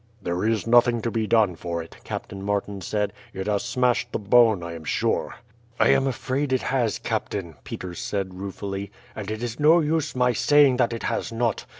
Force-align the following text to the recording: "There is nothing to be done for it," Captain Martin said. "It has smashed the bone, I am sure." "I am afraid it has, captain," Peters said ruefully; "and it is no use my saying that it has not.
"There 0.19 0.43
is 0.43 0.65
nothing 0.65 1.03
to 1.03 1.11
be 1.11 1.27
done 1.27 1.55
for 1.55 1.83
it," 1.83 1.95
Captain 2.03 2.41
Martin 2.41 2.81
said. 2.81 3.13
"It 3.35 3.45
has 3.45 3.61
smashed 3.61 4.11
the 4.11 4.17
bone, 4.17 4.63
I 4.63 4.73
am 4.73 4.83
sure." 4.83 5.35
"I 5.79 5.89
am 5.89 6.07
afraid 6.07 6.51
it 6.51 6.63
has, 6.63 6.97
captain," 6.97 7.53
Peters 7.63 7.99
said 7.99 8.33
ruefully; 8.33 8.91
"and 9.15 9.29
it 9.29 9.43
is 9.43 9.59
no 9.59 9.79
use 9.79 10.15
my 10.15 10.33
saying 10.33 10.77
that 10.77 10.91
it 10.91 11.03
has 11.03 11.31
not. 11.31 11.67